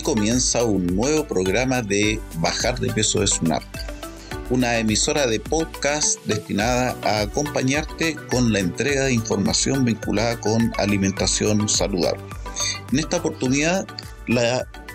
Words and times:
Comienza 0.00 0.64
un 0.64 0.86
nuevo 0.86 1.26
programa 1.26 1.82
de 1.82 2.18
Bajar 2.38 2.80
de 2.80 2.90
Peso 2.92 3.20
de 3.20 3.26
SUNAP, 3.26 3.62
una 4.48 4.78
emisora 4.78 5.26
de 5.26 5.38
podcast 5.38 6.18
destinada 6.24 6.96
a 7.02 7.20
acompañarte 7.20 8.16
con 8.30 8.52
la 8.52 8.60
entrega 8.60 9.04
de 9.04 9.12
información 9.12 9.84
vinculada 9.84 10.40
con 10.40 10.72
alimentación 10.78 11.68
saludable. 11.68 12.22
En 12.90 13.00
esta 13.00 13.18
oportunidad, 13.18 13.86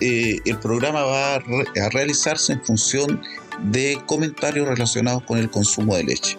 eh, 0.00 0.40
el 0.44 0.58
programa 0.58 1.04
va 1.04 1.36
a 1.36 1.88
realizarse 1.92 2.54
en 2.54 2.64
función 2.64 3.22
de 3.62 4.02
comentarios 4.06 4.66
relacionados 4.66 5.22
con 5.22 5.38
el 5.38 5.48
consumo 5.48 5.94
de 5.94 6.04
leche. 6.04 6.36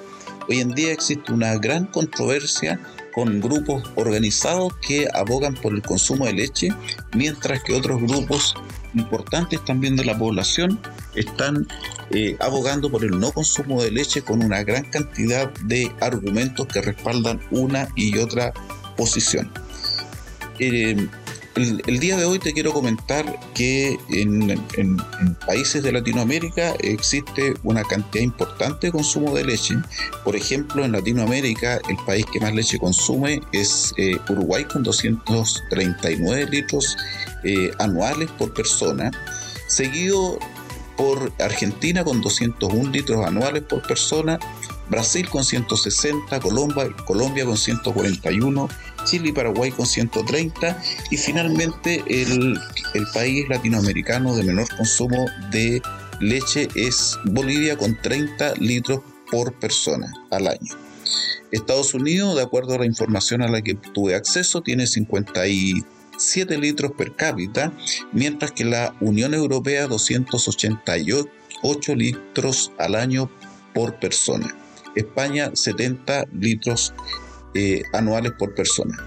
Hoy 0.49 0.59
en 0.59 0.71
día 0.73 0.91
existe 0.91 1.31
una 1.31 1.55
gran 1.55 1.85
controversia 1.85 2.79
con 3.13 3.39
grupos 3.39 3.83
organizados 3.95 4.73
que 4.77 5.07
abogan 5.13 5.53
por 5.55 5.73
el 5.73 5.81
consumo 5.81 6.25
de 6.25 6.33
leche, 6.33 6.69
mientras 7.13 7.63
que 7.63 7.73
otros 7.73 8.01
grupos 8.01 8.55
importantes 8.93 9.63
también 9.65 9.95
de 9.95 10.05
la 10.05 10.17
población 10.17 10.79
están 11.15 11.67
eh, 12.11 12.35
abogando 12.39 12.89
por 12.89 13.03
el 13.03 13.19
no 13.19 13.31
consumo 13.31 13.81
de 13.83 13.91
leche 13.91 14.21
con 14.21 14.43
una 14.43 14.63
gran 14.63 14.85
cantidad 14.85 15.51
de 15.65 15.91
argumentos 16.01 16.67
que 16.67 16.81
respaldan 16.81 17.39
una 17.51 17.87
y 17.95 18.17
otra 18.17 18.53
posición. 18.95 19.51
Eh, 20.59 21.07
el, 21.55 21.99
día 21.99 22.17
de 22.17 22.25
hoy 22.25 22.39
te 22.39 22.53
quiero 22.53 22.71
comentar 22.71 23.39
que 23.53 23.97
en, 24.09 24.61
países 25.45 25.83
de 25.83 25.91
Latinoamérica 25.91 26.73
existe 26.79 27.53
una 27.63 27.83
cantidad 27.83 28.23
importante 28.23 28.87
de 28.87 28.91
consumo 28.91 29.35
de 29.35 29.45
leche. 29.45 29.75
Por 30.23 30.35
ejemplo, 30.35 30.85
en 30.85 30.91
Latinoamérica 30.91 31.79
el 31.89 31.97
país 32.05 32.25
que 32.31 32.39
más 32.39 32.53
leche 32.53 32.77
consume 32.77 33.41
es 33.51 33.93
eh, 33.97 34.17
Uruguay 34.29 34.63
con 34.65 34.83
239 34.83 36.47
litros 36.49 36.95
eh, 37.43 37.71
anuales 37.79 38.29
por 38.31 38.53
persona, 38.53 39.11
seguido 39.67 40.39
por 40.97 41.31
Argentina 41.39 42.03
con 42.03 42.21
201 42.21 42.91
litros 42.91 43.25
anuales 43.25 43.63
por 43.63 43.81
persona, 43.87 44.37
Brasil 44.89 45.29
con 45.29 45.45
160, 45.45 46.39
Colombia, 46.39 46.89
Colombia 47.05 47.45
con 47.45 47.57
141 47.57 48.67
Chile 49.05 49.29
y 49.29 49.31
Paraguay 49.31 49.71
con 49.71 49.85
130 49.85 50.81
y 51.09 51.17
finalmente 51.17 52.03
el, 52.07 52.59
país 53.13 53.47
latinoamericano 53.49 54.35
de 54.35 54.43
menor 54.43 54.67
consumo 54.75 55.25
de 55.51 55.81
leche 56.19 56.67
es 56.75 57.17
Bolivia 57.25 57.77
con 57.77 57.99
30 58.01 58.55
litros 58.55 59.01
por 59.31 59.53
persona 59.53 60.11
al 60.31 60.47
año. 60.47 60.75
Estados 61.51 61.93
Unidos, 61.93 62.35
de 62.35 62.43
acuerdo 62.43 62.75
a 62.75 62.79
la 62.79 62.85
información 62.85 63.41
a 63.41 63.47
la 63.47 63.61
que 63.61 63.75
tuve 63.75 64.15
acceso, 64.15 64.61
tiene 64.61 64.85
57 64.85 66.57
litros 66.57 66.91
per 66.91 67.15
cápita, 67.15 67.71
mientras 68.11 68.51
que 68.51 68.65
la 68.65 68.93
Unión 68.99 69.33
Europea 69.33 69.87
288 69.87 71.95
litros 71.95 72.71
al 72.77 72.95
año 72.95 73.31
por 73.73 73.99
persona. 73.99 74.55
España 74.95 75.51
70 75.53 76.25
litros 76.33 76.93
eh, 77.53 77.83
anuales 77.93 78.33
por 78.33 78.53
persona. 78.53 78.97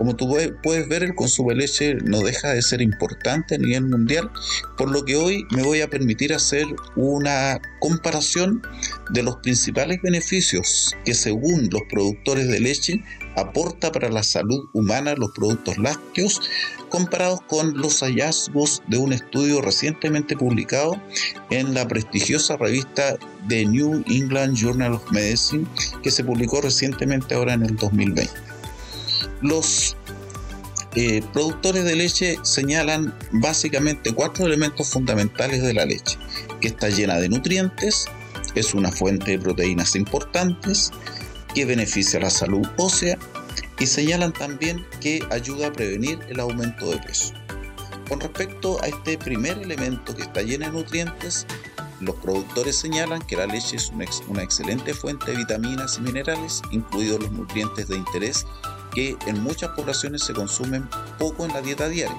Como 0.00 0.16
tú 0.16 0.34
puedes 0.62 0.88
ver, 0.88 1.02
el 1.02 1.14
consumo 1.14 1.50
de 1.50 1.56
leche 1.56 1.94
no 1.96 2.20
deja 2.20 2.54
de 2.54 2.62
ser 2.62 2.80
importante 2.80 3.56
a 3.56 3.58
nivel 3.58 3.84
mundial, 3.84 4.30
por 4.78 4.90
lo 4.90 5.04
que 5.04 5.16
hoy 5.16 5.44
me 5.50 5.62
voy 5.62 5.82
a 5.82 5.90
permitir 5.90 6.32
hacer 6.32 6.64
una 6.96 7.60
comparación 7.80 8.62
de 9.10 9.22
los 9.22 9.36
principales 9.36 10.00
beneficios 10.00 10.96
que 11.04 11.12
según 11.12 11.68
los 11.70 11.82
productores 11.90 12.48
de 12.48 12.60
leche 12.60 13.04
aporta 13.36 13.92
para 13.92 14.10
la 14.10 14.22
salud 14.22 14.68
humana 14.72 15.14
los 15.14 15.30
productos 15.32 15.78
lácteos 15.78 16.40
comparados 16.88 17.40
con 17.46 17.76
los 17.78 18.00
hallazgos 18.00 18.82
de 18.88 18.98
un 18.98 19.12
estudio 19.12 19.60
recientemente 19.60 20.36
publicado 20.36 21.00
en 21.50 21.74
la 21.74 21.86
prestigiosa 21.86 22.56
revista 22.56 23.16
The 23.48 23.66
New 23.66 24.04
England 24.08 24.56
Journal 24.56 24.94
of 24.94 25.10
Medicine 25.12 25.66
que 26.02 26.10
se 26.10 26.24
publicó 26.24 26.60
recientemente 26.60 27.34
ahora 27.34 27.54
en 27.54 27.64
el 27.64 27.76
2020. 27.76 28.32
Los 29.42 29.96
eh, 30.96 31.22
productores 31.32 31.84
de 31.84 31.94
leche 31.94 32.36
señalan 32.42 33.14
básicamente 33.30 34.12
cuatro 34.12 34.46
elementos 34.46 34.88
fundamentales 34.88 35.62
de 35.62 35.72
la 35.72 35.84
leche, 35.84 36.18
que 36.60 36.68
está 36.68 36.88
llena 36.88 37.18
de 37.18 37.28
nutrientes, 37.28 38.06
es 38.56 38.74
una 38.74 38.90
fuente 38.90 39.32
de 39.32 39.38
proteínas 39.38 39.94
importantes, 39.94 40.90
que 41.54 41.64
beneficia 41.64 42.20
la 42.20 42.30
salud 42.30 42.66
ósea 42.76 43.18
y 43.78 43.86
señalan 43.86 44.32
también 44.32 44.86
que 45.00 45.20
ayuda 45.30 45.68
a 45.68 45.72
prevenir 45.72 46.18
el 46.28 46.40
aumento 46.40 46.90
de 46.90 46.98
peso. 46.98 47.34
Con 48.08 48.20
respecto 48.20 48.82
a 48.82 48.88
este 48.88 49.16
primer 49.18 49.58
elemento 49.58 50.14
que 50.14 50.22
está 50.22 50.42
lleno 50.42 50.66
de 50.66 50.72
nutrientes, 50.72 51.46
los 52.00 52.16
productores 52.16 52.76
señalan 52.76 53.20
que 53.22 53.36
la 53.36 53.46
leche 53.46 53.76
es 53.76 53.90
una, 53.90 54.42
excelente 54.42 54.94
fuente 54.94 55.30
de 55.30 55.36
vitaminas 55.36 55.98
y 55.98 56.00
minerales, 56.00 56.62
incluidos 56.70 57.20
los 57.20 57.32
nutrientes 57.32 57.88
de 57.88 57.96
interés 57.96 58.46
que 58.94 59.16
en 59.26 59.40
muchas 59.42 59.70
poblaciones 59.70 60.24
se 60.24 60.32
consumen 60.32 60.88
poco 61.18 61.44
en 61.44 61.52
la 61.52 61.60
dieta 61.60 61.88
diaria. 61.88 62.18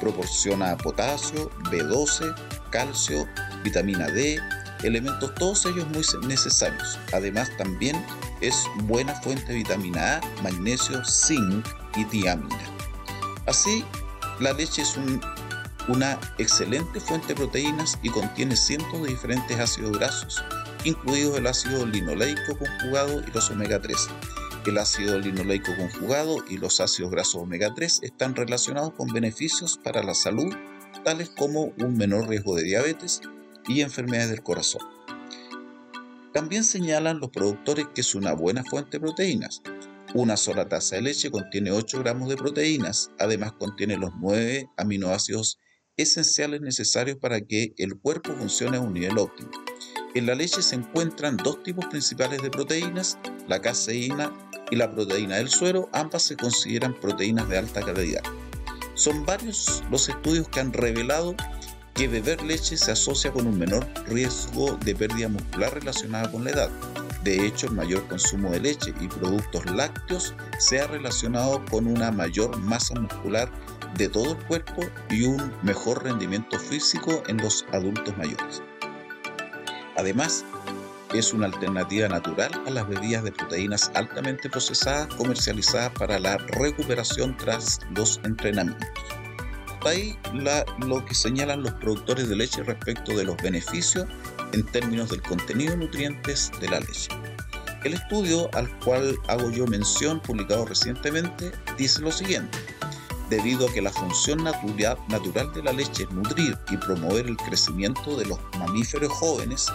Proporciona 0.00 0.76
potasio, 0.76 1.50
B12, 1.70 2.34
calcio, 2.70 3.26
vitamina 3.64 4.08
D, 4.08 4.38
elementos 4.82 5.34
todos 5.34 5.66
ellos 5.66 5.86
muy 5.88 6.04
necesarios. 6.26 6.98
Además 7.12 7.50
también 7.56 8.04
es 8.40 8.56
buena 8.84 9.14
fuente 9.14 9.46
de 9.46 9.58
vitamina 9.58 10.16
A, 10.16 10.42
magnesio, 10.42 11.04
zinc 11.04 11.66
y 11.96 12.04
tiamina. 12.06 12.56
Así, 13.46 13.84
la 14.40 14.52
leche 14.52 14.82
es 14.82 14.98
una 15.88 16.18
excelente 16.38 17.00
fuente 17.00 17.28
de 17.28 17.34
proteínas 17.34 17.98
y 18.02 18.10
contiene 18.10 18.56
cientos 18.56 19.02
de 19.02 19.08
diferentes 19.08 19.58
ácidos 19.58 19.98
grasos, 19.98 20.44
incluidos 20.84 21.38
el 21.38 21.46
ácido 21.46 21.86
linoleico 21.86 22.56
conjugado 22.58 23.20
y 23.26 23.30
los 23.32 23.50
omega 23.50 23.80
3. 23.80 24.08
El 24.66 24.78
ácido 24.78 25.18
linoleico 25.18 25.74
conjugado 25.76 26.44
y 26.48 26.58
los 26.58 26.80
ácidos 26.80 27.10
grasos 27.10 27.42
omega 27.42 27.72
3 27.74 28.00
están 28.02 28.36
relacionados 28.36 28.92
con 28.94 29.08
beneficios 29.08 29.78
para 29.82 30.02
la 30.02 30.14
salud, 30.14 30.54
tales 31.04 31.30
como 31.30 31.72
un 31.78 31.96
menor 31.96 32.28
riesgo 32.28 32.56
de 32.56 32.64
diabetes 32.64 33.22
y 33.70 33.82
enfermedades 33.82 34.30
del 34.30 34.42
corazón. 34.42 34.82
También 36.32 36.64
señalan 36.64 37.20
los 37.20 37.30
productores 37.30 37.86
que 37.94 38.00
es 38.00 38.14
una 38.14 38.32
buena 38.32 38.64
fuente 38.64 38.98
de 38.98 39.00
proteínas. 39.00 39.62
Una 40.12 40.36
sola 40.36 40.68
taza 40.68 40.96
de 40.96 41.02
leche 41.02 41.30
contiene 41.30 41.70
8 41.70 42.00
gramos 42.00 42.28
de 42.28 42.36
proteínas, 42.36 43.10
además 43.18 43.52
contiene 43.52 43.96
los 43.96 44.10
9 44.20 44.68
aminoácidos 44.76 45.58
esenciales 45.96 46.60
necesarios 46.62 47.18
para 47.18 47.40
que 47.40 47.74
el 47.76 47.96
cuerpo 47.96 48.32
funcione 48.32 48.78
a 48.78 48.80
un 48.80 48.92
nivel 48.92 49.18
óptimo. 49.18 49.50
En 50.14 50.26
la 50.26 50.34
leche 50.34 50.62
se 50.62 50.74
encuentran 50.74 51.36
dos 51.36 51.62
tipos 51.62 51.86
principales 51.86 52.42
de 52.42 52.50
proteínas, 52.50 53.18
la 53.46 53.60
caseína 53.60 54.32
y 54.72 54.76
la 54.76 54.90
proteína 54.90 55.36
del 55.36 55.48
suero, 55.48 55.88
ambas 55.92 56.24
se 56.24 56.36
consideran 56.36 56.98
proteínas 56.98 57.48
de 57.48 57.58
alta 57.58 57.82
calidad. 57.82 58.22
Son 58.94 59.24
varios 59.24 59.84
los 59.90 60.08
estudios 60.08 60.48
que 60.48 60.58
han 60.58 60.72
revelado 60.72 61.36
que 61.94 62.08
beber 62.08 62.42
leche 62.42 62.76
se 62.76 62.92
asocia 62.92 63.32
con 63.32 63.46
un 63.46 63.58
menor 63.58 63.86
riesgo 64.06 64.76
de 64.84 64.94
pérdida 64.94 65.28
muscular 65.28 65.74
relacionada 65.74 66.30
con 66.30 66.44
la 66.44 66.50
edad. 66.50 66.70
De 67.24 67.46
hecho, 67.46 67.66
el 67.66 67.74
mayor 67.74 68.06
consumo 68.08 68.50
de 68.50 68.60
leche 68.60 68.94
y 69.00 69.08
productos 69.08 69.66
lácteos 69.66 70.34
se 70.58 70.80
ha 70.80 70.86
relacionado 70.86 71.62
con 71.66 71.86
una 71.86 72.10
mayor 72.10 72.56
masa 72.58 72.94
muscular 72.98 73.50
de 73.96 74.08
todo 74.08 74.32
el 74.32 74.44
cuerpo 74.46 74.82
y 75.10 75.24
un 75.24 75.52
mejor 75.62 76.04
rendimiento 76.04 76.58
físico 76.58 77.22
en 77.26 77.36
los 77.38 77.66
adultos 77.72 78.16
mayores. 78.16 78.62
Además, 79.96 80.44
es 81.12 81.34
una 81.34 81.46
alternativa 81.46 82.08
natural 82.08 82.50
a 82.66 82.70
las 82.70 82.88
bebidas 82.88 83.24
de 83.24 83.32
proteínas 83.32 83.90
altamente 83.94 84.48
procesadas 84.48 85.12
comercializadas 85.16 85.92
para 85.92 86.18
la 86.18 86.38
recuperación 86.38 87.36
tras 87.36 87.80
los 87.94 88.20
entrenamientos 88.24 88.88
ahí 89.88 90.18
lo 90.78 91.04
que 91.04 91.14
señalan 91.14 91.62
los 91.62 91.72
productores 91.74 92.28
de 92.28 92.36
leche 92.36 92.62
respecto 92.62 93.16
de 93.16 93.24
los 93.24 93.36
beneficios 93.38 94.06
en 94.52 94.64
términos 94.66 95.10
del 95.10 95.22
contenido 95.22 95.72
de 95.72 95.78
nutrientes 95.78 96.50
de 96.60 96.68
la 96.68 96.80
leche. 96.80 97.10
El 97.84 97.94
estudio 97.94 98.50
al 98.54 98.68
cual 98.80 99.16
hago 99.28 99.50
yo 99.50 99.66
mención, 99.66 100.20
publicado 100.20 100.66
recientemente, 100.66 101.50
dice 101.78 102.02
lo 102.02 102.12
siguiente. 102.12 102.58
Debido 103.30 103.68
a 103.68 103.72
que 103.72 103.80
la 103.80 103.92
función 103.92 104.44
natural, 104.44 104.98
natural 105.08 105.52
de 105.54 105.62
la 105.62 105.72
leche 105.72 106.02
es 106.02 106.10
nutrir 106.10 106.58
y 106.70 106.76
promover 106.76 107.26
el 107.26 107.36
crecimiento 107.36 108.16
de 108.16 108.26
los 108.26 108.38
mamíferos 108.58 109.12
jóvenes, 109.12 109.66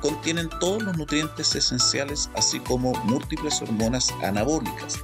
contienen 0.00 0.50
todos 0.60 0.82
los 0.82 0.96
nutrientes 0.98 1.54
esenciales 1.54 2.28
así 2.36 2.60
como 2.60 2.92
múltiples 3.04 3.62
hormonas 3.62 4.12
anabólicas 4.22 4.98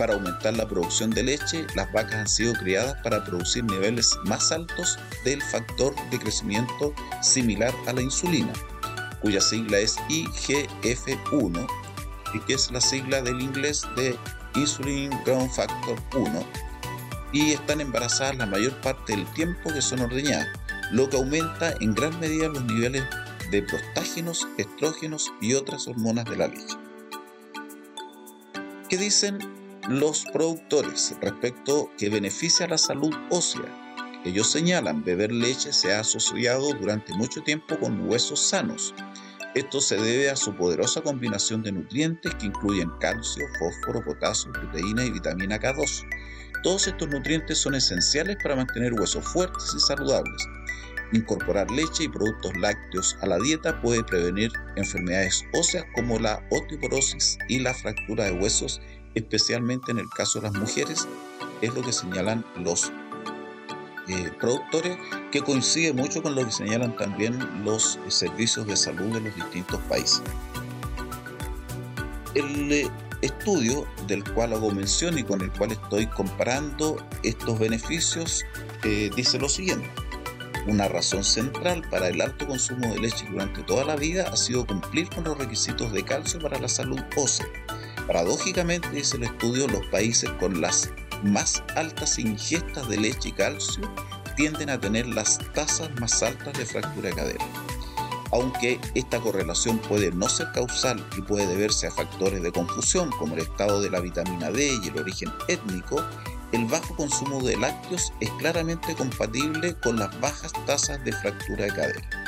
para 0.00 0.14
aumentar 0.14 0.56
la 0.56 0.66
producción 0.66 1.10
de 1.10 1.22
leche, 1.22 1.66
las 1.74 1.92
vacas 1.92 2.14
han 2.14 2.26
sido 2.26 2.54
criadas 2.54 2.96
para 3.02 3.22
producir 3.22 3.64
niveles 3.64 4.16
más 4.24 4.50
altos 4.50 4.98
del 5.26 5.42
factor 5.42 5.94
de 6.10 6.18
crecimiento 6.18 6.94
similar 7.20 7.74
a 7.86 7.92
la 7.92 8.00
insulina, 8.00 8.50
cuya 9.20 9.42
sigla 9.42 9.78
es 9.78 9.98
IGF-1 10.08 11.66
y 12.32 12.40
que 12.40 12.54
es 12.54 12.70
la 12.70 12.80
sigla 12.80 13.20
del 13.20 13.42
inglés 13.42 13.82
de 13.94 14.18
Insulin 14.54 15.10
Growth 15.26 15.50
Factor 15.50 15.98
1 16.16 16.46
y 17.34 17.52
están 17.52 17.82
embarazadas 17.82 18.38
la 18.38 18.46
mayor 18.46 18.80
parte 18.80 19.14
del 19.14 19.26
tiempo 19.34 19.70
que 19.70 19.82
son 19.82 20.00
ordeñadas. 20.00 20.48
lo 20.92 21.10
que 21.10 21.18
aumenta 21.18 21.74
en 21.78 21.94
gran 21.94 22.18
medida 22.20 22.48
los 22.48 22.64
niveles 22.64 23.04
de 23.50 23.62
prostágenos, 23.62 24.48
estrógenos 24.56 25.30
y 25.42 25.52
otras 25.52 25.86
hormonas 25.86 26.24
de 26.24 26.36
la 26.38 26.48
leche. 26.48 26.78
¿Qué 28.88 28.96
dicen 28.96 29.59
los 29.90 30.24
productores 30.32 31.16
respecto 31.20 31.90
que 31.98 32.08
beneficia 32.08 32.68
la 32.68 32.78
salud 32.78 33.12
ósea? 33.28 33.64
Ellos 34.24 34.48
señalan 34.48 35.02
beber 35.02 35.32
leche 35.32 35.72
se 35.72 35.92
ha 35.92 36.00
asociado 36.00 36.72
durante 36.74 37.12
mucho 37.14 37.42
tiempo 37.42 37.76
con 37.76 38.08
huesos 38.08 38.38
sanos. 38.40 38.94
Esto 39.56 39.80
se 39.80 39.96
debe 39.96 40.30
a 40.30 40.36
su 40.36 40.54
poderosa 40.54 41.00
combinación 41.00 41.64
de 41.64 41.72
nutrientes 41.72 42.32
que 42.36 42.46
incluyen 42.46 42.88
calcio, 43.00 43.44
fósforo, 43.58 44.04
potasio, 44.04 44.52
proteína 44.52 45.04
y 45.04 45.10
vitamina 45.10 45.58
K2. 45.58 46.06
Todos 46.62 46.86
estos 46.86 47.08
nutrientes 47.08 47.58
son 47.58 47.74
esenciales 47.74 48.36
para 48.40 48.54
mantener 48.54 48.92
huesos 48.92 49.24
fuertes 49.24 49.74
y 49.76 49.80
saludables. 49.80 50.46
Incorporar 51.12 51.68
leche 51.68 52.04
y 52.04 52.08
productos 52.08 52.56
lácteos 52.58 53.16
a 53.22 53.26
la 53.26 53.38
dieta 53.38 53.80
puede 53.80 54.04
prevenir 54.04 54.52
enfermedades 54.76 55.44
óseas 55.52 55.84
como 55.96 56.20
la 56.20 56.46
osteoporosis 56.50 57.38
y 57.48 57.58
la 57.58 57.74
fractura 57.74 58.26
de 58.26 58.32
huesos, 58.38 58.80
especialmente 59.14 59.90
en 59.92 59.98
el 59.98 60.08
caso 60.08 60.40
de 60.40 60.50
las 60.50 60.54
mujeres, 60.58 61.08
es 61.60 61.74
lo 61.74 61.82
que 61.82 61.92
señalan 61.92 62.44
los 62.56 62.92
eh, 64.08 64.30
productores, 64.38 64.98
que 65.30 65.40
coincide 65.40 65.92
mucho 65.92 66.22
con 66.22 66.34
lo 66.34 66.44
que 66.44 66.52
señalan 66.52 66.96
también 66.96 67.64
los 67.64 67.98
servicios 68.08 68.66
de 68.66 68.76
salud 68.76 69.14
de 69.14 69.20
los 69.20 69.36
distintos 69.36 69.80
países. 69.88 70.22
El 72.34 72.72
eh, 72.72 72.90
estudio 73.22 73.86
del 74.06 74.24
cual 74.32 74.52
hago 74.52 74.70
mención 74.70 75.18
y 75.18 75.22
con 75.22 75.40
el 75.42 75.52
cual 75.52 75.72
estoy 75.72 76.06
comparando 76.06 76.96
estos 77.22 77.58
beneficios 77.58 78.44
eh, 78.84 79.10
dice 79.14 79.38
lo 79.38 79.48
siguiente. 79.48 79.88
Una 80.66 80.88
razón 80.88 81.24
central 81.24 81.82
para 81.90 82.08
el 82.08 82.20
alto 82.20 82.46
consumo 82.46 82.92
de 82.92 83.00
leche 83.00 83.26
durante 83.30 83.62
toda 83.62 83.84
la 83.84 83.96
vida 83.96 84.28
ha 84.30 84.36
sido 84.36 84.66
cumplir 84.66 85.08
con 85.08 85.24
los 85.24 85.38
requisitos 85.38 85.92
de 85.92 86.04
calcio 86.04 86.38
para 86.40 86.58
la 86.58 86.68
salud 86.68 87.00
ósea. 87.16 87.46
Paradójicamente, 88.10 88.90
dice 88.90 89.18
el 89.18 89.22
estudio, 89.22 89.68
los 89.68 89.86
países 89.86 90.28
con 90.40 90.60
las 90.60 90.90
más 91.22 91.62
altas 91.76 92.18
ingestas 92.18 92.88
de 92.88 92.96
leche 92.96 93.28
y 93.28 93.32
calcio 93.32 93.88
tienden 94.36 94.68
a 94.68 94.80
tener 94.80 95.06
las 95.06 95.38
tasas 95.54 95.88
más 96.00 96.20
altas 96.20 96.58
de 96.58 96.66
fractura 96.66 97.10
de 97.10 97.14
cadera. 97.14 97.44
Aunque 98.32 98.80
esta 98.96 99.20
correlación 99.20 99.78
puede 99.78 100.10
no 100.10 100.28
ser 100.28 100.50
causal 100.50 101.06
y 101.16 101.22
puede 101.22 101.46
deberse 101.46 101.86
a 101.86 101.92
factores 101.92 102.42
de 102.42 102.50
confusión 102.50 103.12
como 103.12 103.34
el 103.34 103.42
estado 103.42 103.80
de 103.80 103.90
la 103.90 104.00
vitamina 104.00 104.50
D 104.50 104.80
y 104.82 104.88
el 104.88 104.98
origen 104.98 105.30
étnico, 105.46 106.04
el 106.50 106.64
bajo 106.64 106.96
consumo 106.96 107.40
de 107.40 107.58
lácteos 107.58 108.12
es 108.18 108.30
claramente 108.40 108.92
compatible 108.96 109.76
con 109.76 110.00
las 110.00 110.20
bajas 110.20 110.52
tasas 110.66 111.04
de 111.04 111.12
fractura 111.12 111.66
de 111.66 111.70
cadera. 111.70 112.19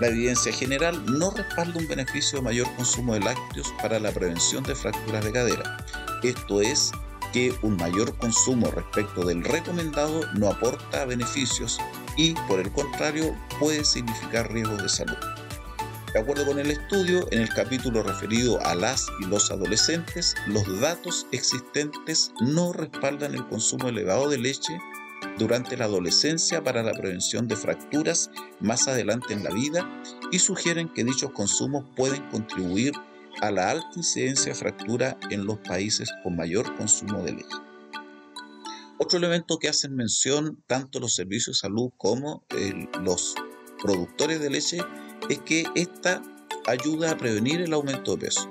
La 0.00 0.08
evidencia 0.08 0.52
general 0.52 1.02
no 1.06 1.30
respalda 1.30 1.78
un 1.78 1.88
beneficio 1.88 2.38
de 2.38 2.44
mayor 2.44 2.66
consumo 2.76 3.14
de 3.14 3.20
lácteos 3.20 3.72
para 3.80 3.98
la 3.98 4.12
prevención 4.12 4.62
de 4.62 4.74
fracturas 4.74 5.24
de 5.24 5.32
cadera. 5.32 5.76
Esto 6.22 6.60
es 6.60 6.92
que 7.32 7.54
un 7.62 7.76
mayor 7.76 8.14
consumo 8.18 8.70
respecto 8.70 9.24
del 9.24 9.42
recomendado 9.42 10.20
no 10.34 10.48
aporta 10.48 11.06
beneficios 11.06 11.78
y, 12.16 12.34
por 12.46 12.60
el 12.60 12.70
contrario, 12.72 13.34
puede 13.58 13.84
significar 13.84 14.52
riesgos 14.52 14.82
de 14.82 14.88
salud. 14.90 15.16
De 16.12 16.20
acuerdo 16.20 16.46
con 16.46 16.58
el 16.58 16.70
estudio, 16.70 17.26
en 17.30 17.40
el 17.40 17.48
capítulo 17.48 18.02
referido 18.02 18.58
a 18.66 18.74
las 18.74 19.06
y 19.20 19.26
los 19.26 19.50
adolescentes, 19.50 20.34
los 20.46 20.80
datos 20.80 21.26
existentes 21.32 22.32
no 22.40 22.72
respaldan 22.72 23.34
el 23.34 23.46
consumo 23.48 23.88
elevado 23.88 24.28
de 24.28 24.38
leche 24.38 24.78
durante 25.38 25.76
la 25.76 25.84
adolescencia 25.84 26.62
para 26.62 26.82
la 26.82 26.92
prevención 26.92 27.46
de 27.48 27.56
fracturas 27.56 28.30
más 28.60 28.88
adelante 28.88 29.34
en 29.34 29.44
la 29.44 29.50
vida 29.50 29.88
y 30.32 30.38
sugieren 30.38 30.88
que 30.88 31.04
dichos 31.04 31.30
consumos 31.32 31.84
pueden 31.96 32.22
contribuir 32.30 32.92
a 33.42 33.50
la 33.50 33.70
alta 33.70 33.90
incidencia 33.96 34.52
de 34.52 34.58
fractura 34.58 35.18
en 35.30 35.44
los 35.44 35.58
países 35.58 36.10
con 36.22 36.36
mayor 36.36 36.74
consumo 36.76 37.22
de 37.22 37.32
leche. 37.32 37.56
Otro 38.98 39.18
elemento 39.18 39.58
que 39.58 39.68
hacen 39.68 39.94
mención 39.94 40.62
tanto 40.66 41.00
los 41.00 41.14
servicios 41.14 41.56
de 41.58 41.68
salud 41.68 41.90
como 41.98 42.44
los 43.02 43.34
productores 43.82 44.40
de 44.40 44.50
leche 44.50 44.78
es 45.28 45.38
que 45.40 45.66
esta 45.74 46.22
ayuda 46.66 47.10
a 47.10 47.16
prevenir 47.18 47.60
el 47.60 47.74
aumento 47.74 48.16
de 48.16 48.26
peso. 48.26 48.48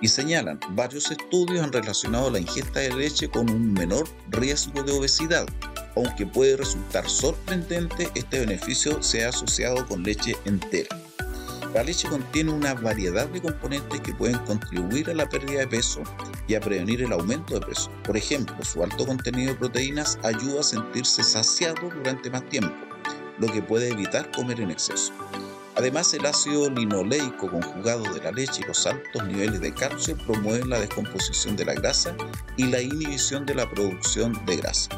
Y 0.00 0.08
señalan, 0.08 0.60
varios 0.70 1.10
estudios 1.10 1.64
han 1.64 1.72
relacionado 1.72 2.30
la 2.30 2.38
ingesta 2.38 2.80
de 2.80 2.94
leche 2.94 3.28
con 3.28 3.48
un 3.48 3.72
menor 3.72 4.06
riesgo 4.30 4.82
de 4.82 4.92
obesidad, 4.92 5.46
aunque 5.96 6.26
puede 6.26 6.58
resultar 6.58 7.08
sorprendente, 7.08 8.10
este 8.14 8.40
beneficio 8.40 9.02
se 9.02 9.24
ha 9.24 9.30
asociado 9.30 9.86
con 9.86 10.02
leche 10.02 10.36
entera. 10.44 10.94
La 11.74 11.82
leche 11.82 12.08
contiene 12.08 12.52
una 12.52 12.74
variedad 12.74 13.26
de 13.28 13.40
componentes 13.40 14.00
que 14.00 14.14
pueden 14.14 14.38
contribuir 14.40 15.10
a 15.10 15.14
la 15.14 15.28
pérdida 15.28 15.60
de 15.60 15.66
peso 15.66 16.02
y 16.46 16.54
a 16.54 16.60
prevenir 16.60 17.02
el 17.02 17.12
aumento 17.12 17.58
de 17.58 17.66
peso. 17.66 17.90
Por 18.04 18.16
ejemplo, 18.16 18.56
su 18.62 18.82
alto 18.82 19.06
contenido 19.06 19.52
de 19.52 19.58
proteínas 19.58 20.18
ayuda 20.22 20.60
a 20.60 20.64
sentirse 20.64 21.22
saciado 21.22 21.90
durante 21.90 22.30
más 22.30 22.46
tiempo, 22.48 22.74
lo 23.38 23.48
que 23.48 23.62
puede 23.62 23.90
evitar 23.90 24.30
comer 24.32 24.60
en 24.60 24.70
exceso. 24.70 25.12
Además, 25.76 26.14
el 26.14 26.24
ácido 26.24 26.70
linoleico 26.70 27.50
conjugado 27.50 28.02
de 28.14 28.22
la 28.22 28.32
leche 28.32 28.62
y 28.62 28.66
los 28.66 28.86
altos 28.86 29.26
niveles 29.26 29.60
de 29.60 29.74
calcio 29.74 30.16
promueven 30.16 30.70
la 30.70 30.80
descomposición 30.80 31.54
de 31.54 31.66
la 31.66 31.74
grasa 31.74 32.16
y 32.56 32.64
la 32.64 32.80
inhibición 32.80 33.44
de 33.44 33.56
la 33.56 33.68
producción 33.70 34.42
de 34.46 34.56
grasa. 34.56 34.88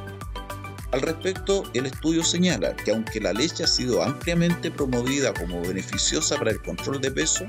Al 0.93 1.03
respecto, 1.03 1.65
el 1.75 1.87
estudio 1.87 2.23
señala 2.23 2.77
que 2.77 2.93
aunque 2.93 3.21
la 3.21 3.33
leche 3.33 3.65
ha 3.65 3.67
sido 3.67 4.05
ampliamente 4.05 4.71
promovida 4.71 5.35
como 5.35 5.61
beneficiosa 5.61 6.37
para 6.37 6.53
el 6.53 6.63
control 6.63 7.01
de 7.01 7.11
peso, 7.11 7.45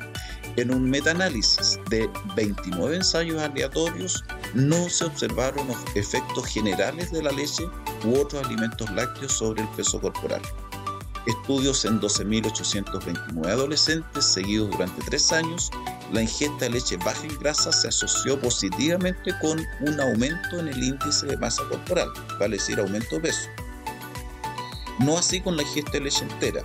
en 0.56 0.74
un 0.74 0.90
metaanálisis 0.90 1.80
de 1.90 2.10
29 2.36 2.96
ensayos 2.96 3.42
aleatorios 3.42 4.26
no 4.56 4.90
se 4.90 5.06
observaron 5.06 5.68
efectos 5.94 6.48
generales 6.48 7.12
de 7.12 7.22
la 7.22 7.32
leche 7.32 7.64
u 8.04 8.20
otros 8.20 8.44
alimentos 8.44 8.90
lácteos 8.90 9.34
sobre 9.34 9.62
el 9.62 9.70
peso 9.70 10.02
corporal 10.02 10.42
estudios 11.30 11.86
en 11.86 12.00
12.829 12.00 13.48
adolescentes 13.48 14.26
seguidos 14.26 14.72
durante 14.72 15.02
tres 15.04 15.32
años, 15.32 15.70
la 16.12 16.22
ingesta 16.22 16.66
de 16.66 16.72
leche 16.72 16.98
baja 16.98 17.26
en 17.26 17.38
grasa 17.40 17.72
se 17.72 17.88
asoció 17.88 18.40
positivamente 18.40 19.34
con 19.42 19.60
un 19.82 20.00
aumento 20.00 20.60
en 20.60 20.70
el 20.70 20.84
índice 20.84 21.26
de 21.28 21.38
masa 21.38 21.64
corporal, 21.70 22.10
vale 22.40 22.58
decir 22.58 22.80
aumento 22.80 23.16
de 23.16 23.22
peso. 23.22 23.50
No 25.00 25.18
así 25.18 25.40
con 25.42 25.56
la 25.56 25.64
ingesta 25.64 25.92
de 25.92 26.02
leche 26.02 26.24
entera. 26.24 26.62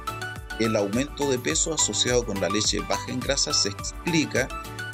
El 0.61 0.77
aumento 0.77 1.31
de 1.31 1.39
peso 1.39 1.75
asociado 1.75 2.25
con 2.25 2.41
la 2.41 2.49
leche 2.49 2.81
baja 2.81 3.11
en 3.11 3.21
grasa 3.21 3.53
se 3.53 3.71
explica 3.71 4.49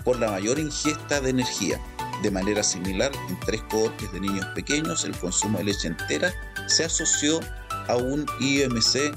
por 0.04 0.18
la 0.18 0.30
mayor 0.30 0.58
ingesta 0.58 1.20
de 1.20 1.30
energía. 1.30 1.80
De 2.22 2.30
manera 2.30 2.62
similar, 2.62 3.12
en 3.28 3.40
tres 3.40 3.62
cohortes 3.70 4.12
de 4.12 4.20
niños 4.20 4.44
pequeños, 4.54 5.04
el 5.04 5.16
consumo 5.16 5.58
de 5.58 5.64
leche 5.64 5.88
entera 5.88 6.32
se 6.66 6.84
asoció 6.84 7.40
a 7.88 7.96
un 7.96 8.26
IMC 8.40 9.14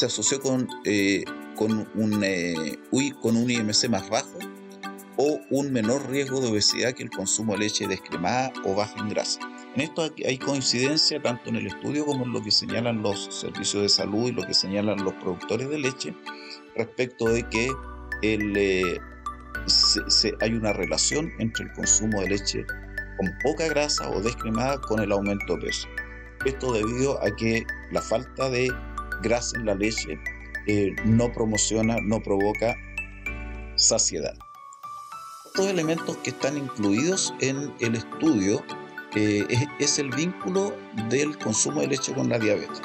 se 0.00 0.06
asoció 0.06 0.40
con, 0.40 0.66
eh, 0.86 1.24
con, 1.56 1.86
un, 1.94 2.24
eh, 2.24 2.78
con 3.20 3.36
un 3.36 3.50
IMC 3.50 3.90
más 3.90 4.08
bajo 4.08 4.38
o 5.18 5.38
un 5.50 5.70
menor 5.74 6.08
riesgo 6.08 6.40
de 6.40 6.48
obesidad 6.48 6.94
que 6.94 7.02
el 7.02 7.10
consumo 7.10 7.52
de 7.52 7.58
leche 7.58 7.86
descremada 7.86 8.50
o 8.64 8.74
baja 8.74 8.98
en 8.98 9.10
grasa. 9.10 9.40
En 9.74 9.82
esto 9.82 10.10
hay 10.26 10.38
coincidencia 10.38 11.20
tanto 11.20 11.50
en 11.50 11.56
el 11.56 11.66
estudio 11.66 12.06
como 12.06 12.24
en 12.24 12.32
lo 12.32 12.42
que 12.42 12.50
señalan 12.50 13.02
los 13.02 13.26
servicios 13.26 13.82
de 13.82 13.88
salud 13.90 14.28
y 14.28 14.32
lo 14.32 14.42
que 14.42 14.54
señalan 14.54 15.04
los 15.04 15.12
productores 15.14 15.68
de 15.68 15.78
leche 15.78 16.14
respecto 16.76 17.26
de 17.26 17.46
que 17.50 17.70
el, 18.22 18.56
eh, 18.56 18.98
hay 20.40 20.54
una 20.54 20.72
relación 20.72 21.30
entre 21.38 21.66
el 21.66 21.72
consumo 21.74 22.22
de 22.22 22.30
leche 22.30 22.64
con 23.18 23.30
poca 23.42 23.68
grasa 23.68 24.08
o 24.08 24.22
descremada 24.22 24.80
con 24.80 25.00
el 25.00 25.12
aumento 25.12 25.56
de 25.56 25.66
peso. 25.66 25.88
Esto 26.46 26.72
debido 26.72 27.22
a 27.22 27.36
que 27.36 27.66
la 27.92 28.00
falta 28.00 28.48
de 28.48 28.72
grasa 29.22 29.56
en 29.58 29.66
la 29.66 29.74
leche 29.74 30.18
eh, 30.66 30.94
no 31.04 31.32
promociona, 31.32 31.96
no 32.02 32.20
provoca 32.20 32.76
saciedad. 33.76 34.36
Otros 35.46 35.66
elementos 35.66 36.16
que 36.18 36.30
están 36.30 36.56
incluidos 36.56 37.34
en 37.40 37.72
el 37.80 37.96
estudio 37.96 38.62
eh, 39.16 39.44
es, 39.80 39.98
el 39.98 40.10
vínculo 40.10 40.76
del 41.08 41.36
consumo 41.38 41.80
de 41.80 41.88
leche 41.88 42.12
con 42.12 42.28
la 42.28 42.38
diabetes. 42.38 42.82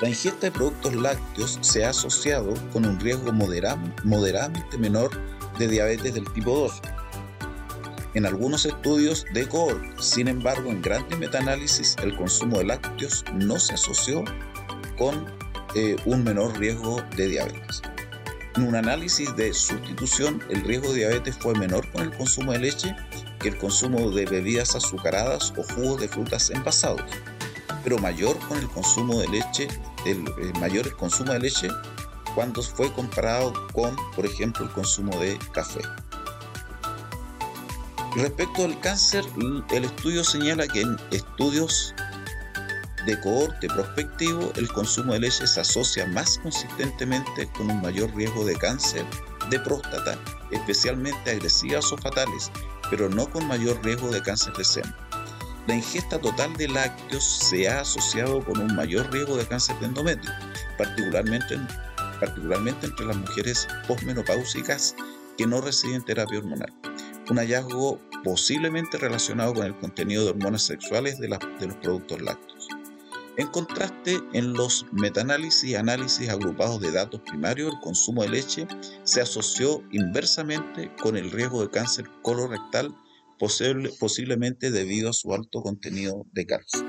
La 0.00 0.08
ingesta 0.08 0.46
de 0.46 0.52
productos 0.52 0.94
lácteos 0.94 1.58
se 1.60 1.84
ha 1.84 1.90
asociado 1.90 2.54
con 2.72 2.86
un 2.86 2.98
riesgo 3.00 3.32
moderadamente 3.32 4.78
menor 4.78 5.10
de 5.58 5.68
diabetes 5.68 6.14
del 6.14 6.30
tipo 6.32 6.58
2. 6.58 6.82
En 8.14 8.24
algunos 8.24 8.64
estudios 8.64 9.26
de 9.34 9.46
cohort, 9.46 10.00
sin 10.00 10.28
embargo, 10.28 10.70
en 10.70 10.80
grandes 10.80 11.18
metaanálisis, 11.18 11.96
el 12.02 12.16
consumo 12.16 12.58
de 12.58 12.64
lácteos 12.64 13.24
no 13.34 13.58
se 13.58 13.74
asoció 13.74 14.24
con 14.96 15.26
eh, 15.74 15.96
un 16.04 16.24
menor 16.24 16.58
riesgo 16.58 17.02
de 17.16 17.28
diabetes. 17.28 17.82
En 18.56 18.62
un 18.62 18.74
análisis 18.74 19.36
de 19.36 19.52
sustitución, 19.52 20.42
el 20.48 20.62
riesgo 20.62 20.88
de 20.88 21.00
diabetes 21.00 21.36
fue 21.36 21.54
menor 21.54 21.90
con 21.92 22.02
el 22.02 22.16
consumo 22.16 22.52
de 22.52 22.60
leche 22.60 22.96
que 23.38 23.48
el 23.48 23.58
consumo 23.58 24.10
de 24.10 24.24
bebidas 24.24 24.74
azucaradas 24.74 25.52
o 25.58 25.62
jugos 25.74 26.00
de 26.00 26.08
frutas 26.08 26.50
envasados. 26.50 27.02
pero 27.84 27.98
mayor 27.98 28.36
con 28.48 28.58
el 28.58 28.66
consumo 28.68 29.20
de 29.20 29.28
leche, 29.28 29.68
el, 30.06 30.22
mayor 30.58 30.86
el 30.86 30.96
consumo 30.96 31.32
de 31.34 31.40
leche 31.40 31.68
cuando 32.34 32.62
fue 32.62 32.92
comparado 32.92 33.52
con, 33.72 33.94
por 34.16 34.26
ejemplo, 34.26 34.64
el 34.64 34.72
consumo 34.72 35.16
de 35.20 35.38
café. 35.52 35.80
Respecto 38.16 38.64
al 38.64 38.80
cáncer, 38.80 39.24
el 39.70 39.84
estudio 39.84 40.24
señala 40.24 40.66
que 40.66 40.80
en 40.80 40.96
estudios 41.10 41.94
de 43.06 43.18
cohorte 43.20 43.68
prospectivo, 43.68 44.52
el 44.56 44.68
consumo 44.68 45.12
de 45.12 45.20
leche 45.20 45.46
se 45.46 45.60
asocia 45.60 46.06
más 46.06 46.38
consistentemente 46.38 47.48
con 47.56 47.70
un 47.70 47.80
mayor 47.80 48.14
riesgo 48.14 48.44
de 48.44 48.56
cáncer 48.56 49.06
de 49.48 49.60
próstata, 49.60 50.18
especialmente 50.50 51.30
agresivas 51.30 51.92
o 51.92 51.96
fatales, 51.96 52.50
pero 52.90 53.08
no 53.08 53.30
con 53.30 53.46
mayor 53.46 53.82
riesgo 53.84 54.10
de 54.10 54.20
cáncer 54.20 54.52
de 54.54 54.64
seno. 54.64 54.92
La 55.68 55.76
ingesta 55.76 56.20
total 56.20 56.52
de 56.54 56.68
lácteos 56.68 57.24
se 57.24 57.68
ha 57.68 57.80
asociado 57.80 58.44
con 58.44 58.60
un 58.60 58.74
mayor 58.74 59.10
riesgo 59.12 59.36
de 59.36 59.46
cáncer 59.46 59.78
de 59.78 59.86
endometrio, 59.86 60.30
particularmente, 60.76 61.58
particularmente 62.20 62.86
entre 62.86 63.06
las 63.06 63.16
mujeres 63.16 63.68
posmenopáusicas 63.86 64.96
que 65.38 65.46
no 65.46 65.60
reciben 65.60 66.04
terapia 66.04 66.38
hormonal. 66.38 66.72
Un 67.30 67.38
hallazgo 67.38 68.00
posiblemente 68.24 68.98
relacionado 68.98 69.54
con 69.54 69.66
el 69.66 69.76
contenido 69.76 70.24
de 70.24 70.30
hormonas 70.30 70.62
sexuales 70.62 71.18
de, 71.18 71.28
de 71.28 71.66
los 71.66 71.76
productos 71.76 72.20
lácteos. 72.20 72.75
En 73.38 73.48
contraste, 73.48 74.18
en 74.32 74.54
los 74.54 74.86
metaanálisis 74.92 75.64
y 75.64 75.74
análisis 75.74 76.30
agrupados 76.30 76.80
de 76.80 76.90
datos 76.90 77.20
primarios, 77.20 77.74
el 77.74 77.80
consumo 77.80 78.22
de 78.22 78.30
leche 78.30 78.66
se 79.04 79.20
asoció 79.20 79.82
inversamente 79.92 80.90
con 81.02 81.16
el 81.16 81.30
riesgo 81.30 81.60
de 81.60 81.70
cáncer 81.70 82.06
colorectal, 82.22 82.96
posiblemente 83.38 84.70
debido 84.70 85.10
a 85.10 85.12
su 85.12 85.34
alto 85.34 85.62
contenido 85.62 86.24
de 86.32 86.46
calcio. 86.46 86.82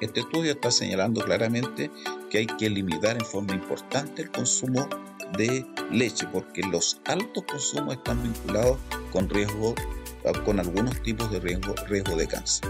Este 0.00 0.20
estudio 0.20 0.52
está 0.52 0.72
señalando 0.72 1.24
claramente 1.24 1.90
que 2.30 2.38
hay 2.38 2.46
que 2.46 2.68
limitar 2.68 3.16
en 3.16 3.24
forma 3.24 3.54
importante 3.54 4.22
el 4.22 4.32
consumo 4.32 4.88
de 5.38 5.64
leche 5.92 6.26
porque 6.32 6.62
los 6.62 7.00
altos 7.04 7.44
consumos 7.44 7.96
están 7.96 8.20
vinculados 8.22 8.78
con 9.12 9.28
riesgo 9.28 9.74
con 10.44 10.58
algunos 10.58 11.00
tipos 11.02 11.30
de 11.30 11.38
riesgo, 11.38 11.74
riesgo 11.86 12.16
de 12.16 12.26
cáncer. 12.26 12.68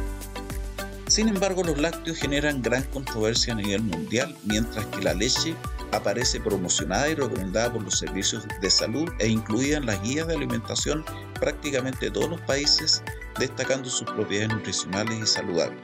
Sin 1.07 1.29
embargo, 1.29 1.63
los 1.63 1.79
lácteos 1.79 2.19
generan 2.19 2.63
gran 2.63 2.83
controversia 2.85 3.53
a 3.53 3.57
nivel 3.57 3.83
mundial, 3.83 4.35
mientras 4.45 4.87
que 4.87 5.03
la 5.03 5.15
leche 5.15 5.55
aparece 5.93 6.41
promocionada 6.41 7.09
y 7.09 7.15
recomendada 7.15 7.73
por 7.73 7.83
los 7.83 7.99
servicios 7.99 8.47
de 8.61 8.71
salud 8.71 9.09
e 9.19 9.29
incluida 9.29 9.77
en 9.77 9.87
las 9.87 10.03
guías 10.03 10.27
de 10.27 10.35
alimentación 10.35 11.05
prácticamente 11.39 12.07
de 12.07 12.11
todos 12.11 12.31
los 12.31 12.41
países, 12.43 13.03
destacando 13.39 13.89
sus 13.89 14.11
propiedades 14.11 14.55
nutricionales 14.55 15.19
y 15.21 15.27
saludables. 15.27 15.81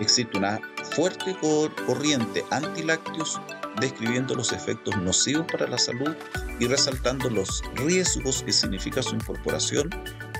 Existe 0.00 0.38
una 0.38 0.60
fuerte 0.94 1.36
corriente 1.86 2.44
anti-lácteos 2.50 3.40
describiendo 3.80 4.34
los 4.34 4.52
efectos 4.52 4.96
nocivos 4.96 5.46
para 5.50 5.66
la 5.66 5.78
salud 5.78 6.14
y 6.58 6.66
resaltando 6.66 7.30
los 7.30 7.62
riesgos 7.74 8.42
que 8.42 8.52
significa 8.52 9.02
su 9.02 9.14
incorporación 9.14 9.90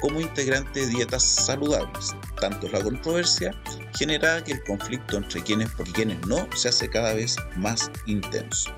como 0.00 0.20
integrante 0.20 0.80
de 0.80 0.86
dietas 0.86 1.22
saludables. 1.22 2.14
Tanto 2.40 2.68
la 2.68 2.82
controversia 2.82 3.54
generada 3.96 4.42
que 4.42 4.52
el 4.52 4.64
conflicto 4.64 5.16
entre 5.16 5.42
quienes 5.42 5.70
por 5.70 5.90
quienes 5.92 6.26
no 6.26 6.48
se 6.54 6.68
hace 6.68 6.88
cada 6.88 7.14
vez 7.14 7.36
más 7.56 7.90
intenso. 8.06 8.70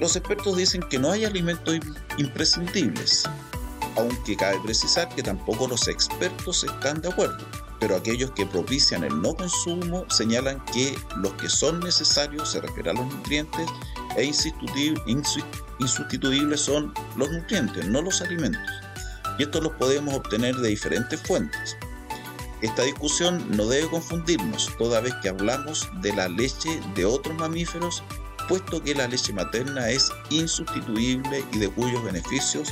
Los 0.00 0.16
expertos 0.16 0.56
dicen 0.56 0.82
que 0.88 0.98
no 0.98 1.12
hay 1.12 1.26
alimentos 1.26 1.78
imprescindibles, 2.16 3.24
aunque 3.96 4.34
cabe 4.34 4.58
precisar 4.64 5.14
que 5.14 5.22
tampoco 5.22 5.68
los 5.68 5.86
expertos 5.88 6.64
están 6.64 7.02
de 7.02 7.10
acuerdo, 7.10 7.44
pero 7.80 7.96
aquellos 7.96 8.30
que 8.30 8.46
propician 8.46 9.04
el 9.04 9.20
no 9.20 9.34
consumo 9.34 10.06
señalan 10.08 10.64
que 10.66 10.96
los 11.18 11.32
que 11.34 11.50
son 11.50 11.80
necesarios 11.80 12.52
se 12.52 12.62
refiere 12.62 12.90
a 12.90 12.94
los 12.94 13.04
nutrientes 13.06 13.68
e 14.16 14.24
insustituibles 14.24 16.60
son 16.60 16.94
los 17.16 17.30
nutrientes, 17.30 17.86
no 17.86 18.00
los 18.00 18.22
alimentos. 18.22 18.62
Y 19.40 19.44
estos 19.44 19.62
los 19.62 19.72
podemos 19.72 20.12
obtener 20.12 20.54
de 20.56 20.68
diferentes 20.68 21.18
fuentes. 21.18 21.74
Esta 22.60 22.82
discusión 22.82 23.42
no 23.56 23.66
debe 23.66 23.88
confundirnos 23.88 24.70
toda 24.76 25.00
vez 25.00 25.14
que 25.22 25.30
hablamos 25.30 25.88
de 26.02 26.12
la 26.12 26.28
leche 26.28 26.78
de 26.94 27.06
otros 27.06 27.34
mamíferos, 27.38 28.02
puesto 28.50 28.82
que 28.82 28.94
la 28.94 29.08
leche 29.08 29.32
materna 29.32 29.88
es 29.88 30.12
insustituible 30.28 31.42
y 31.54 31.58
de 31.58 31.70
cuyos 31.70 32.04
beneficios 32.04 32.68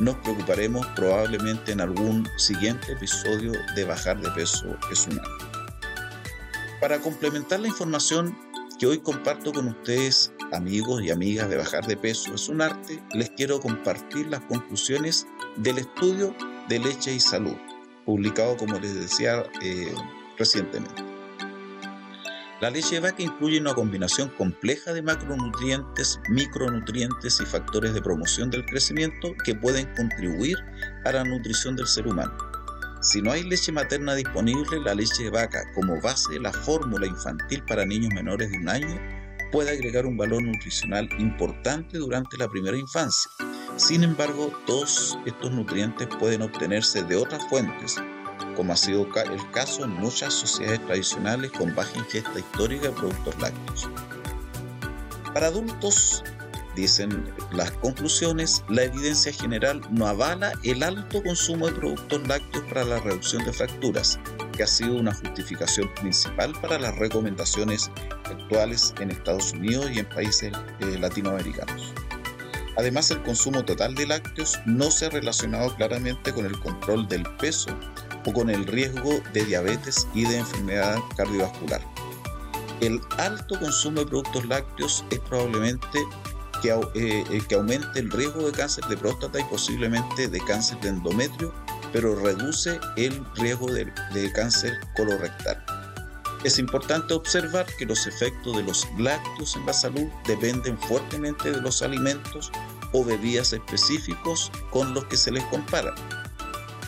nos 0.00 0.16
preocuparemos 0.16 0.86
probablemente 0.88 1.72
en 1.72 1.80
algún 1.80 2.28
siguiente 2.36 2.92
episodio 2.92 3.52
de 3.74 3.84
Bajar 3.86 4.20
de 4.20 4.30
Peso 4.32 4.66
es 4.90 5.06
un 5.06 5.18
Para 6.78 7.00
complementar 7.00 7.60
la 7.60 7.68
información 7.68 8.36
que 8.78 8.86
hoy 8.86 8.98
comparto 8.98 9.50
con 9.50 9.68
ustedes, 9.68 10.30
amigos 10.52 11.02
y 11.02 11.10
amigas 11.10 11.48
de 11.48 11.56
Bajar 11.56 11.86
de 11.86 11.96
Peso 11.96 12.34
es 12.34 12.50
un 12.50 12.60
arte, 12.60 13.02
les 13.14 13.30
quiero 13.30 13.60
compartir 13.60 14.26
las 14.26 14.40
conclusiones 14.40 15.26
del 15.56 15.78
estudio 15.78 16.34
de 16.68 16.78
leche 16.78 17.14
y 17.14 17.20
salud 17.20 17.56
publicado, 18.04 18.56
como 18.56 18.78
les 18.78 18.94
decía, 18.94 19.44
eh, 19.62 19.94
recientemente. 20.38 21.02
La 22.60 22.70
leche 22.70 22.96
de 22.96 23.00
vaca 23.00 23.22
incluye 23.22 23.60
una 23.60 23.74
combinación 23.74 24.28
compleja 24.30 24.92
de 24.92 25.02
macronutrientes, 25.02 26.20
micronutrientes 26.28 27.40
y 27.40 27.44
factores 27.44 27.92
de 27.92 28.00
promoción 28.00 28.50
del 28.50 28.64
crecimiento 28.64 29.34
que 29.44 29.54
pueden 29.54 29.92
contribuir 29.96 30.56
a 31.04 31.12
la 31.12 31.24
nutrición 31.24 31.74
del 31.74 31.88
ser 31.88 32.06
humano. 32.06 32.32
Si 33.00 33.20
no 33.20 33.32
hay 33.32 33.42
leche 33.42 33.72
materna 33.72 34.14
disponible, 34.14 34.78
la 34.78 34.94
leche 34.94 35.24
de 35.24 35.30
vaca, 35.30 35.64
como 35.74 36.00
base 36.00 36.34
de 36.34 36.40
la 36.40 36.52
fórmula 36.52 37.04
infantil 37.04 37.64
para 37.64 37.84
niños 37.84 38.14
menores 38.14 38.52
de 38.52 38.58
un 38.58 38.68
año, 38.68 39.00
puede 39.50 39.72
agregar 39.72 40.06
un 40.06 40.16
valor 40.16 40.40
nutricional 40.40 41.08
importante 41.18 41.98
durante 41.98 42.36
la 42.36 42.48
primera 42.48 42.76
infancia 42.76 43.28
sin 43.76 44.04
embargo, 44.04 44.52
todos 44.66 45.18
estos 45.26 45.50
nutrientes 45.50 46.08
pueden 46.18 46.42
obtenerse 46.42 47.02
de 47.02 47.16
otras 47.16 47.42
fuentes, 47.48 47.96
como 48.56 48.72
ha 48.72 48.76
sido 48.76 49.02
el 49.02 49.50
caso 49.50 49.84
en 49.84 49.90
muchas 49.90 50.34
sociedades 50.34 50.84
tradicionales 50.86 51.50
con 51.52 51.74
baja 51.74 51.96
ingesta 51.98 52.38
histórica 52.38 52.88
de 52.88 52.92
productos 52.92 53.38
lácteos. 53.40 53.88
Para 55.32 55.46
adultos, 55.46 56.22
dicen 56.74 57.32
las 57.52 57.70
conclusiones, 57.72 58.62
la 58.68 58.84
evidencia 58.84 59.32
general 59.32 59.80
no 59.90 60.06
avala 60.06 60.52
el 60.62 60.82
alto 60.82 61.22
consumo 61.22 61.66
de 61.66 61.72
productos 61.72 62.26
lácteos 62.28 62.64
para 62.64 62.84
la 62.84 63.00
reducción 63.00 63.44
de 63.44 63.52
fracturas, 63.52 64.18
que 64.52 64.62
ha 64.62 64.66
sido 64.66 64.96
una 64.96 65.14
justificación 65.14 65.92
principal 65.94 66.52
para 66.60 66.78
las 66.78 66.94
recomendaciones 66.96 67.90
actuales 68.24 68.94
en 69.00 69.10
Estados 69.10 69.52
Unidos 69.52 69.90
y 69.92 70.00
en 70.00 70.08
países 70.08 70.52
eh, 70.80 70.98
latinoamericanos. 70.98 71.94
Además, 72.76 73.10
el 73.10 73.22
consumo 73.22 73.64
total 73.64 73.94
de 73.94 74.06
lácteos 74.06 74.58
no 74.64 74.90
se 74.90 75.06
ha 75.06 75.10
relacionado 75.10 75.74
claramente 75.76 76.32
con 76.32 76.46
el 76.46 76.58
control 76.60 77.06
del 77.08 77.24
peso 77.36 77.70
o 78.24 78.32
con 78.32 78.48
el 78.50 78.66
riesgo 78.66 79.20
de 79.32 79.44
diabetes 79.44 80.06
y 80.14 80.24
de 80.24 80.38
enfermedad 80.38 80.98
cardiovascular. 81.16 81.82
El 82.80 83.00
alto 83.18 83.58
consumo 83.60 84.00
de 84.00 84.06
productos 84.06 84.46
lácteos 84.46 85.04
es 85.10 85.20
probablemente 85.20 85.98
que, 86.62 86.70
eh, 86.70 87.24
eh, 87.30 87.54
aumente 87.54 87.98
el 87.98 88.10
riesgo 88.10 88.46
de 88.46 88.52
cáncer 88.52 88.84
de 88.86 88.96
próstata 88.96 89.40
y 89.40 89.44
posiblemente 89.44 90.28
de 90.28 90.40
cáncer 90.40 90.80
de 90.80 90.88
endometrio, 90.88 91.52
pero 91.92 92.14
reduce 92.16 92.80
el 92.96 93.24
riesgo 93.36 93.66
de, 93.72 93.92
de 94.14 94.32
cáncer 94.32 94.72
colorectal. 94.96 95.62
Es 96.44 96.58
importante 96.58 97.14
observar 97.14 97.66
que 97.78 97.86
los 97.86 98.06
efectos 98.06 98.56
de 98.56 98.64
los 98.64 98.88
lácteos 98.98 99.54
en 99.54 99.64
la 99.64 99.72
salud 99.72 100.08
dependen 100.26 100.76
fuertemente 100.76 101.52
de 101.52 101.60
los 101.60 101.82
alimentos 101.82 102.50
o 102.92 103.04
bebidas 103.04 103.52
específicos 103.52 104.50
con 104.70 104.92
los 104.92 105.04
que 105.04 105.16
se 105.16 105.30
les 105.30 105.44
compara. 105.44 105.94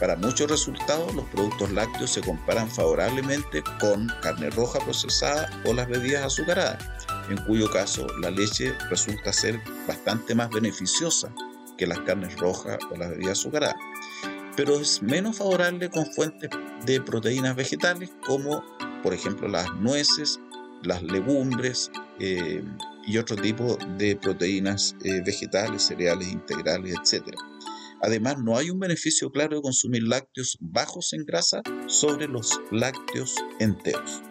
Para 0.00 0.16
muchos 0.16 0.50
resultados, 0.50 1.14
los 1.14 1.24
productos 1.26 1.70
lácteos 1.70 2.10
se 2.10 2.20
comparan 2.20 2.68
favorablemente 2.68 3.62
con 3.78 4.08
carne 4.22 4.50
roja 4.50 4.80
procesada 4.80 5.48
o 5.64 5.72
las 5.72 5.86
bebidas 5.86 6.24
azucaradas, 6.24 7.06
en 7.30 7.36
cuyo 7.44 7.70
caso 7.70 8.08
la 8.20 8.30
leche 8.30 8.74
resulta 8.90 9.32
ser 9.32 9.60
bastante 9.86 10.34
más 10.34 10.50
beneficiosa 10.50 11.32
que 11.78 11.86
las 11.86 12.00
carnes 12.00 12.36
rojas 12.38 12.78
o 12.90 12.96
las 12.96 13.10
bebidas 13.10 13.38
azucaradas, 13.38 13.76
pero 14.56 14.80
es 14.80 15.00
menos 15.00 15.38
favorable 15.38 15.88
con 15.90 16.06
fuentes 16.06 16.50
de 16.84 17.00
proteínas 17.00 17.54
vegetales 17.54 18.10
como 18.26 18.64
por 19.04 19.12
ejemplo 19.12 19.46
las 19.46 19.72
nueces, 19.74 20.40
las 20.82 21.02
legumbres 21.02 21.90
eh, 22.18 22.64
y 23.06 23.18
otro 23.18 23.36
tipo 23.36 23.76
de 23.98 24.16
proteínas 24.16 24.96
eh, 25.04 25.20
vegetales, 25.24 25.82
cereales 25.82 26.32
integrales, 26.32 26.96
etc. 26.96 27.36
Además, 28.00 28.38
no 28.38 28.56
hay 28.56 28.70
un 28.70 28.80
beneficio 28.80 29.30
claro 29.30 29.56
de 29.56 29.62
consumir 29.62 30.02
lácteos 30.04 30.56
bajos 30.58 31.12
en 31.12 31.26
grasa 31.26 31.62
sobre 31.86 32.26
los 32.28 32.58
lácteos 32.70 33.36
enteros. 33.60 34.22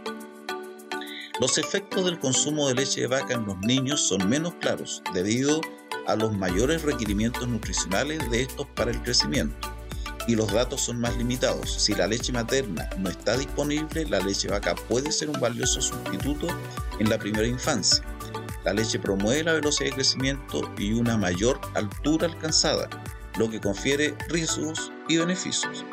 Los 1.39 1.60
efectos 1.60 2.06
del 2.06 2.20
consumo 2.20 2.68
de 2.68 2.75
leche 2.75 3.01
de 3.01 3.08
vaca 3.08 3.36
en 3.36 3.46
los 3.46 3.58
niños 3.60 4.01
son 4.01 4.27
menos 4.27 4.56
claros 4.56 5.03
debido 5.13 5.62
a 6.08 6.15
los 6.15 6.36
mayores 6.36 6.82
requerimientos 6.82 7.48
nutricionales 7.48 8.30
de 8.32 8.42
estos 8.42 8.68
para 8.75 8.92
el 8.92 9.01
crecimiento. 9.03 9.73
Y 10.27 10.36
los 10.36 10.51
datos 10.51 10.82
son 10.82 11.00
más 11.00 11.15
limitados. 11.18 11.72
Si 11.72 11.94
la 11.94 12.08
leche 12.08 12.32
materna 12.32 12.89
no 12.98 13.10
está 13.10 13.38
disponible, 13.38 14.06
la 14.06 14.20
leche 14.20 14.48
vaca 14.48 14.75
puede 14.75 15.12
ser 15.12 15.30
un 15.30 15.39
valioso 15.39 15.82
sustituto 15.82 16.48
en 17.00 17.10
la 17.10 17.18
primera 17.18 17.48
infancia. 17.48 18.03
La 18.63 18.74
leche 18.74 19.00
promueve 19.00 19.44
la 19.44 19.53
velocidad 19.53 19.89
de 19.89 19.96
crecimiento 19.96 20.74
y 20.77 20.94
una 20.94 21.18
mayor 21.18 21.60
altura 21.75 22.27
alcanzada, 22.27 22.89
lo 23.38 23.50
que 23.50 23.60
confiere 23.60 24.15
riesgos 24.30 24.92
y 25.10 25.18
beneficios. 25.18 25.84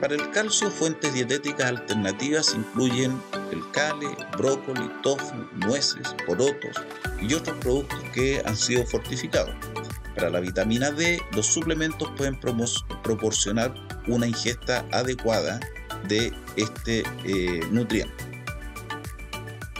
Para 0.00 0.14
el 0.14 0.30
calcio, 0.30 0.70
fuentes 0.70 1.14
dietéticas 1.14 1.66
alternativas 1.68 2.54
incluyen 2.54 3.20
el 3.50 3.70
cale, 3.70 4.08
brócoli, 4.36 4.90
tofu, 5.02 5.34
nueces, 5.54 6.14
porotos 6.26 6.76
y 7.20 7.32
otros 7.32 7.56
productos 7.58 7.98
que 8.12 8.42
han 8.44 8.56
sido 8.56 8.84
fortificados. 8.84 9.54
Para 10.16 10.30
la 10.30 10.40
vitamina 10.40 10.90
D, 10.90 11.20
los 11.32 11.46
suplementos 11.46 12.10
pueden 12.16 12.40
proporcionar 12.40 13.74
una 14.08 14.26
ingesta 14.26 14.86
adecuada 14.90 15.60
de 16.08 16.32
este 16.56 17.04
eh, 17.24 17.60
nutriente. 17.70 18.24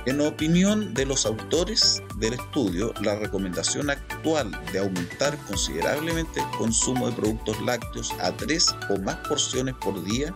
En 0.05 0.21
opinión 0.21 0.95
de 0.95 1.07
los 1.07 1.27
autores 1.27 2.03
del 2.19 2.35
estudio, 2.35 2.93
la 3.03 3.17
recomendación 3.17 3.91
actual 3.91 4.53
de 4.73 4.79
aumentar 4.79 5.37
considerablemente 5.47 6.39
el 6.39 6.59
consumo 6.59 7.09
de 7.09 7.17
productos 7.17 7.61
lácteos 7.63 8.13
a 8.21 8.31
tres 8.31 8.73
o 8.91 9.01
más 9.01 9.17
porciones 9.27 9.75
por 9.81 10.05
día 10.05 10.33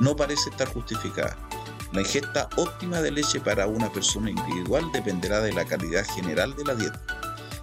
no 0.00 0.16
parece 0.16 0.50
estar 0.50 0.66
justificada. 0.72 1.36
La 1.92 2.00
ingesta 2.00 2.48
óptima 2.56 3.00
de 3.02 3.10
leche 3.10 3.38
para 3.38 3.66
una 3.66 3.92
persona 3.92 4.30
individual 4.30 4.90
dependerá 4.92 5.40
de 5.40 5.52
la 5.52 5.64
calidad 5.64 6.04
general 6.14 6.56
de 6.56 6.64
la 6.64 6.74
dieta. 6.74 7.19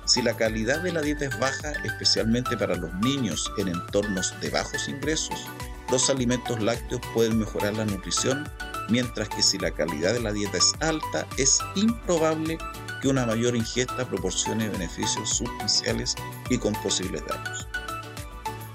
Si 0.07 0.21
la 0.21 0.35
calidad 0.37 0.81
de 0.81 0.93
la 0.93 1.01
dieta 1.01 1.25
es 1.25 1.37
baja, 1.37 1.73
especialmente 1.83 2.55
para 2.55 2.75
los 2.75 2.93
niños 2.95 3.51
en 3.57 3.67
entornos 3.67 4.33
de 4.39 4.49
bajos 4.49 4.87
ingresos, 4.87 5.45
los 5.91 6.09
alimentos 6.09 6.61
lácteos 6.61 7.01
pueden 7.13 7.37
mejorar 7.37 7.73
la 7.73 7.83
nutrición 7.83 8.49
mientras 8.89 9.27
que 9.27 9.43
si 9.43 9.57
la 9.57 9.69
calidad 9.69 10.13
de 10.13 10.21
la 10.21 10.31
dieta 10.31 10.57
es 10.57 10.73
alta, 10.79 11.27
es 11.37 11.59
improbable 11.75 12.57
que 13.01 13.09
una 13.09 13.25
mayor 13.25 13.53
ingesta 13.53 14.07
proporcione 14.07 14.69
beneficios 14.69 15.29
sustanciales 15.29 16.15
y 16.49 16.57
con 16.57 16.73
posibles 16.75 17.21
daños. 17.27 17.67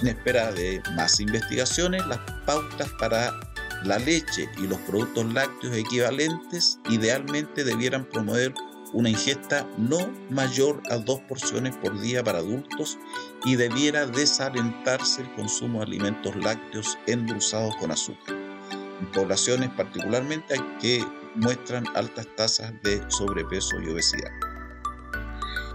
En 0.00 0.08
espera 0.08 0.52
de 0.52 0.82
más 0.96 1.18
investigaciones, 1.18 2.06
las 2.08 2.18
pautas 2.44 2.90
para 2.98 3.32
la 3.84 3.98
leche 3.98 4.50
y 4.58 4.66
los 4.66 4.78
productos 4.80 5.32
lácteos 5.32 5.74
equivalentes 5.76 6.78
idealmente 6.90 7.64
debieran 7.64 8.04
promover 8.04 8.52
una 8.92 9.10
ingesta 9.10 9.66
no 9.78 10.12
mayor 10.30 10.82
a 10.90 10.96
dos 10.96 11.20
porciones 11.20 11.76
por 11.76 12.00
día 12.00 12.22
para 12.22 12.38
adultos 12.38 12.98
y 13.44 13.56
debiera 13.56 14.06
desalentarse 14.06 15.22
el 15.22 15.32
consumo 15.34 15.78
de 15.78 15.86
alimentos 15.86 16.36
lácteos 16.36 16.98
endulzados 17.06 17.74
con 17.76 17.90
azúcar 17.90 18.42
poblaciones 19.12 19.70
particularmente 19.70 20.54
que 20.80 21.04
muestran 21.34 21.84
altas 21.94 22.26
tasas 22.36 22.72
de 22.82 23.02
sobrepeso 23.08 23.80
y 23.80 23.90
obesidad. 23.90 24.30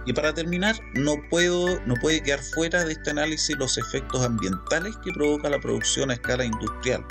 Y 0.05 0.13
para 0.13 0.33
terminar, 0.33 0.75
no, 0.93 1.15
puedo, 1.29 1.81
no 1.85 1.95
puede 1.95 2.23
quedar 2.23 2.39
fuera 2.39 2.85
de 2.85 2.93
este 2.93 3.09
análisis 3.09 3.57
los 3.57 3.77
efectos 3.77 4.23
ambientales 4.23 4.95
que 5.03 5.11
provoca 5.11 5.49
la 5.49 5.59
producción 5.59 6.11
a 6.11 6.13
escala 6.13 6.45
industrial, 6.45 7.05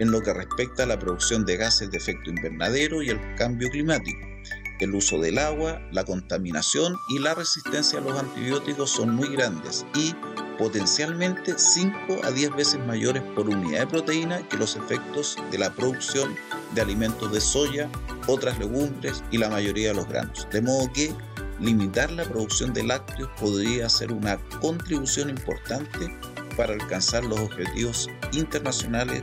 en 0.00 0.10
lo 0.10 0.20
que 0.20 0.34
respecta 0.34 0.82
a 0.82 0.86
la 0.86 0.98
producción 0.98 1.44
de 1.44 1.56
gases 1.56 1.90
de 1.92 1.98
efecto 1.98 2.30
invernadero 2.30 3.02
y 3.02 3.10
el 3.10 3.20
cambio 3.36 3.70
climático. 3.70 4.33
El 4.80 4.94
uso 4.94 5.18
del 5.18 5.38
agua, 5.38 5.80
la 5.92 6.04
contaminación 6.04 6.96
y 7.08 7.18
la 7.18 7.34
resistencia 7.34 7.98
a 7.98 8.02
los 8.02 8.18
antibióticos 8.18 8.90
son 8.90 9.14
muy 9.14 9.28
grandes 9.28 9.86
y 9.94 10.14
potencialmente 10.58 11.54
5 11.56 12.20
a 12.22 12.30
10 12.30 12.54
veces 12.54 12.80
mayores 12.86 13.22
por 13.34 13.48
unidad 13.48 13.80
de 13.80 13.86
proteína 13.86 14.48
que 14.48 14.56
los 14.56 14.76
efectos 14.76 15.36
de 15.50 15.58
la 15.58 15.72
producción 15.72 16.34
de 16.74 16.80
alimentos 16.80 17.32
de 17.32 17.40
soya, 17.40 17.88
otras 18.26 18.58
legumbres 18.58 19.22
y 19.30 19.38
la 19.38 19.48
mayoría 19.48 19.88
de 19.88 19.94
los 19.94 20.08
granos. 20.08 20.48
De 20.50 20.60
modo 20.60 20.92
que 20.92 21.14
limitar 21.60 22.10
la 22.10 22.24
producción 22.24 22.72
de 22.72 22.82
lácteos 22.82 23.30
podría 23.40 23.88
ser 23.88 24.12
una 24.12 24.38
contribución 24.60 25.30
importante 25.30 26.12
para 26.56 26.74
alcanzar 26.74 27.24
los 27.24 27.38
objetivos 27.40 28.08
internacionales 28.32 29.22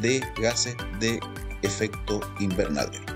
de 0.00 0.20
gases 0.40 0.76
de 1.00 1.20
efecto 1.62 2.20
invernadero. 2.40 3.11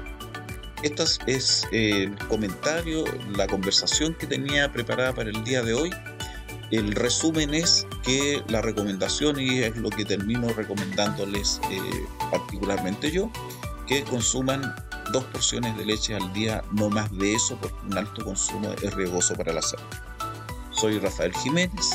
Este 0.82 1.04
es 1.26 1.66
el 1.72 2.16
comentario, 2.28 3.04
la 3.36 3.46
conversación 3.46 4.14
que 4.14 4.26
tenía 4.26 4.72
preparada 4.72 5.14
para 5.14 5.30
el 5.30 5.42
día 5.44 5.62
de 5.62 5.74
hoy 5.74 5.90
el 6.70 6.92
resumen 6.92 7.54
es 7.54 7.86
que 8.02 8.42
la 8.48 8.60
recomendación, 8.60 9.38
y 9.38 9.60
es 9.60 9.76
lo 9.76 9.88
que 9.90 10.04
termino 10.04 10.48
recomendándoles 10.48 11.60
eh, 11.70 11.80
particularmente 12.30 13.10
yo, 13.10 13.30
que 13.86 14.02
consuman 14.02 14.74
dos 15.12 15.22
porciones 15.24 15.76
de 15.76 15.86
leche 15.86 16.16
al 16.16 16.32
día, 16.32 16.64
no 16.72 16.90
más 16.90 17.10
de 17.16 17.34
eso, 17.34 17.56
porque 17.60 17.76
un 17.86 17.96
alto 17.96 18.24
consumo 18.24 18.72
es 18.82 18.94
riesgoso 18.94 19.36
para 19.36 19.52
la 19.52 19.62
salud. 19.62 19.84
Soy 20.72 20.98
Rafael 20.98 21.32
Jiménez, 21.34 21.90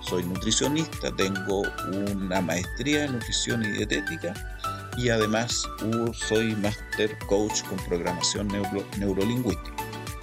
soy 0.00 0.24
nutricionista, 0.24 1.14
tengo 1.14 1.62
una 1.92 2.40
maestría 2.40 3.04
en 3.04 3.12
nutrición 3.12 3.62
y 3.62 3.72
dietética 3.72 4.53
y 4.96 5.08
además 5.08 5.68
soy 6.12 6.54
master 6.56 7.16
coach 7.26 7.62
con 7.64 7.78
programación 7.86 8.48
neurolingüística. 8.98 9.74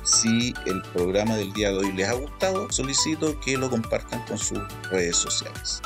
Si 0.03 0.53
el 0.65 0.81
programa 0.93 1.35
del 1.35 1.53
día 1.53 1.69
de 1.69 1.77
hoy 1.77 1.91
les 1.93 2.09
ha 2.09 2.13
gustado, 2.13 2.71
solicito 2.71 3.39
que 3.39 3.57
lo 3.57 3.69
compartan 3.69 4.23
con 4.25 4.37
sus 4.37 4.59
redes 4.89 5.15
sociales. 5.15 5.81